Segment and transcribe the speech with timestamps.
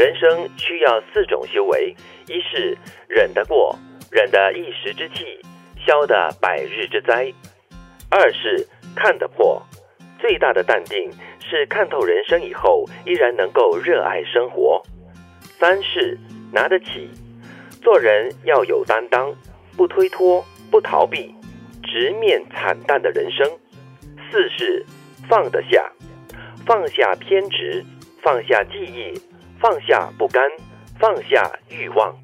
[0.00, 1.94] 人生需要四种修为：
[2.26, 2.74] 一是
[3.06, 3.78] 忍得过，
[4.10, 5.38] 忍得一时之气，
[5.84, 7.30] 消得百日之灾；
[8.08, 8.66] 二是
[8.96, 9.62] 看得破，
[10.18, 14.82] 最大的淡定是看透人生以后，依然能够热爱生活；
[15.58, 16.16] 三是
[16.50, 17.10] 拿得起，
[17.82, 19.30] 做人要有担当，
[19.76, 21.34] 不推脱，不逃避，
[21.82, 23.46] 直面惨淡的人生；
[24.30, 24.82] 四是
[25.28, 25.92] 放得下，
[26.64, 27.84] 放下偏执，
[28.22, 29.12] 放下记忆。
[29.60, 30.42] 放下不甘，
[30.98, 32.16] 放下欲望。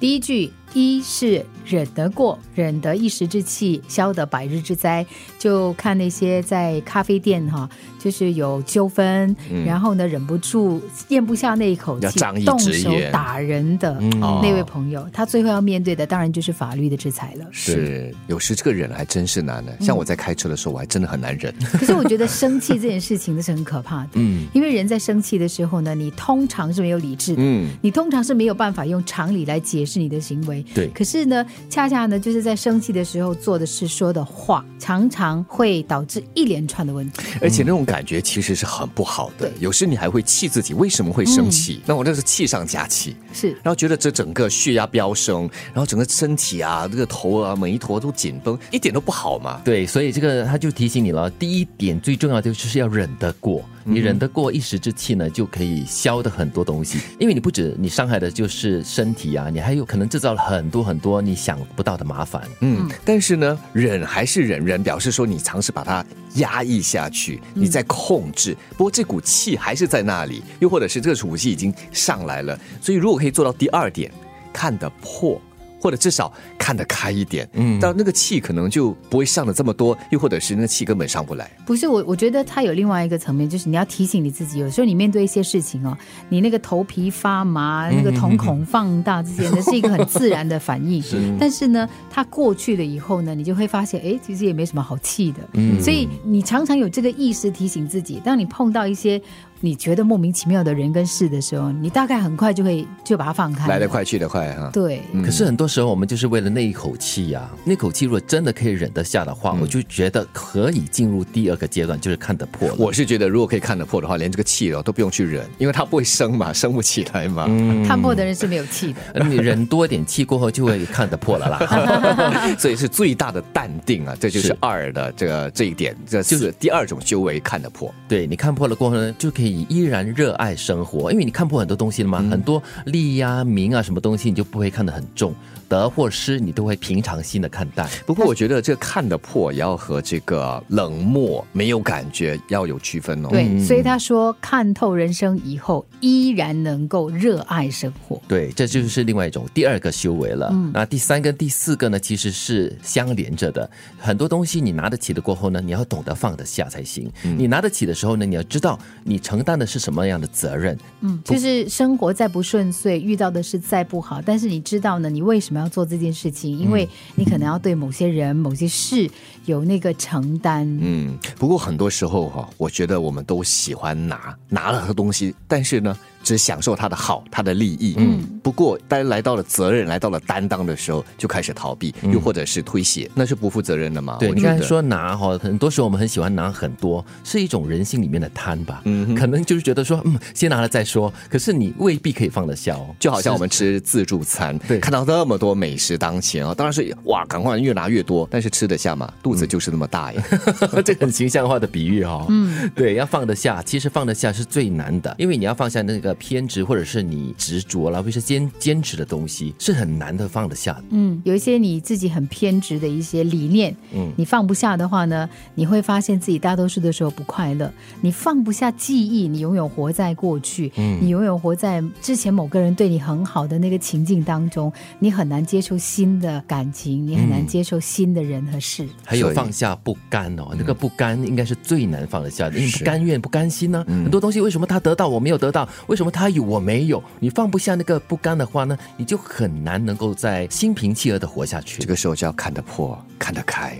[0.00, 5.04] 第一句，一是忍得过，忍得一时之气，消得百日之灾。
[5.38, 7.68] 就看那些在咖啡店哈。
[8.00, 9.34] 就是有纠纷，
[9.66, 13.98] 然后呢，忍不住咽不下那一口气，动手打人的
[14.40, 17.46] 那位朋友，他最后要面对的当然就是法律的制裁了。
[17.50, 19.76] 是，有时这个忍还真是难的。
[19.80, 21.52] 像我在开车的时候，我还真的很难忍。
[21.74, 30.57] 可是我觉得生气这件事情是很可怕的， 嗯，因为人在生气的时候呢，你通常是没有理智的，嗯，你通常是没有办法用常理来解释你的行为。
[30.72, 37.88] 对，可是呢，恰恰呢，就是在生气的时候做的事、说的话，常常会导致一连串的问题，而且那种。
[37.88, 41.80] 感觉其实是很不好的，有时你还会气自己为什么会生气？
[41.86, 49.62] 那我那是气上加气，是，然后觉得这整个血压飙升，然后整个身体啊，这个头啊，每一坨都紧绷，一点都不好嘛。
[49.64, 53.64] 对，所以这个他就提醒你了，第一点最重要的就是要忍得过。
[53.90, 56.98] 你忍得过一时之气呢，就可以消的很多东西。
[57.18, 62.42] 因为你不止你伤害的就是身体啊，你还有可能制造了很多很多你想不到的麻烦。
[62.60, 66.04] 嗯，但是呢，忍还是忍，忍表示说你尝试把它
[66.36, 68.56] 压抑下去，你在控制。
[68.76, 72.58] 不过这股气还是在那里，又或者是这个武气已经上来了。
[72.80, 74.10] 所以如果可以做到第二点，
[74.52, 75.40] 看得破。
[75.80, 76.32] 或者至少
[76.68, 81.50] 看得开一点，嗯，但那个气可能就不会上的这么多，又或者是那个气根本上不来。
[81.64, 85.96] 不是我，我觉得它有另外一个层面，就是你要提醒你自己，有时候你面对一些事情哦，
[86.28, 91.02] 你那个头皮发麻，那个瞳孔放大，这些呢是一个很自然的反应。
[91.40, 95.38] 但是呢，它过去了以后呢，你就会发现，哎，其实也没什么好气的。
[95.54, 99.18] 嗯，所以你常常有这个意识提醒自己，当你碰到一些。
[99.60, 104.70] 你觉得莫名其妙的人跟事的时候，你大概很快就会就把它放开，来得快去得快哈。
[104.72, 112.72] 对，可是很多时候我们就是为了那一口气呀，那口气如果真的可以忍得下的话，我就觉得可以进入第二个阶段，就是看得破。
[112.78, 117.46] 我是觉得如果可以看得破的话，连这个气哦都不用去忍，因为它不会生嘛，生不起来嘛。
[117.86, 121.58] 看破的人是没有气的，你忍多一点气过后就会看得破了啦。
[122.58, 127.92] 所以是最大的淡定啊，这就是二的这个这一点，这就是第二种修为看得破。
[128.06, 130.38] 对你看破了过后呢，就可以依然热。
[130.38, 135.34] 爱生活，因为你看破很多东西了嘛，很多利啊、名啊什么东西，你就不会看得很重。
[135.68, 137.86] 得或失，你都会平常心的看待。
[138.06, 143.28] 不过，我觉得这个看得破，也要和这个冷漠、没有感觉要有区分哦。
[143.28, 148.18] 对，所以他说看透人生以后，依然能够热爱生活。
[148.26, 150.50] 对，这就是另外一种第二个修为了。
[150.72, 153.68] 那第三跟第四个呢，其实是相连着的。
[153.98, 157.10] 很多东西你拿得起的过后呢，你要懂得放得下才行。
[157.22, 160.76] 你拿得起的时候呢，你要知道你承担的是什么样的责任。
[161.00, 165.60] 嗯，就是生活再不顺遂，遇到的事再不好，但是你知道呢，你为什么？
[165.60, 169.08] 要做这件事情，因为你可能要对某些人、某些事
[169.44, 170.66] 有那个承担。
[170.80, 175.96] 嗯，不过很多时候哈，我觉得我们都喜欢拿拿了个东西，但是呢。
[176.28, 177.94] 只享受他的好，他的利益。
[177.96, 184.18] 嗯，不过当来到了责任，来到了担当的时候，就开始逃避，又或者是推卸，那是不负责任的嘛？
[184.20, 188.82] 对，你刚才说拿哈，很多时候我们很喜欢拿很多，是一种人性里面的贪吧？
[188.84, 191.10] 嗯，可能就是觉得说，嗯，先拿了再说。
[191.30, 192.94] 可是你未必可以放得下哦。
[193.00, 199.10] 就好像我们吃自助餐，对，看到那么多美食当前啊，当然是哇，赶快越拿越多，但是吃得下吗？
[199.22, 200.22] 肚子就是那么大呀。
[200.84, 202.26] 这很形象化的比喻哈。
[202.28, 206.14] 嗯，对，要放得下，其实放得下是最难的，因为你要放下那个。
[206.18, 210.84] 偏执或者是你执着了，或者是坚坚持的东西，是很难的放得下的。
[210.90, 217.72] 嗯，有一些你自己很偏执的一些理念，嗯，你放不下的话呢，你会发现自己大多数的时候不快乐。
[218.00, 228.86] 你放不下记忆，你永远活在过去，嗯，你永远活在之前某个人对你很好的那个情境当中，你很难接受新的感情，你很难接受新的人和事。
[229.04, 233.84] 还有放下不甘哦，那个不甘应该是最难放得下的，因为不甘愿、不甘心呢。
[233.88, 235.68] 很多东西为什么他得到我没有得到？
[235.86, 237.02] 为什么他有我没有？
[237.18, 241.82] 你放不下那个不甘的话呢，你就很难能够在心平气和的活下去。
[241.82, 243.76] 这个时候就要看得破、看得开，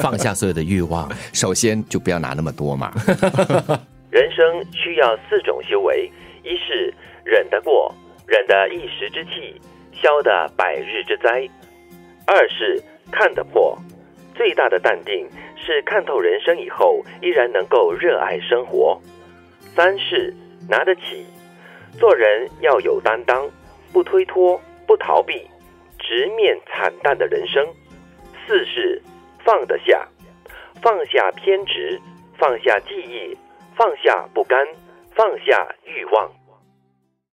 [0.00, 1.10] 放下所有的欲望。
[1.34, 2.92] 首先就不要拿那么多嘛。
[4.10, 6.08] 人生需要四种修为：
[6.44, 7.92] 一是忍得过，
[8.28, 9.60] 忍得一时之气，
[9.92, 11.50] 消得百日之灾；
[12.28, 12.80] 二是
[13.10, 13.76] 看得破，
[14.36, 19.00] 最大的淡定是看透人生以后，依然能够热爱生活；
[19.74, 20.32] 三是
[20.68, 21.26] 拿得起。
[21.98, 23.48] 做人要有担当，
[23.92, 25.46] 不推脱，不逃避，
[25.98, 27.66] 直面惨淡的人生。
[28.46, 29.02] 四是
[29.44, 30.06] 放得下，
[30.82, 32.00] 放下偏执，
[32.38, 33.36] 放下记忆，
[33.76, 34.66] 放下不甘，
[35.14, 36.30] 放下欲望。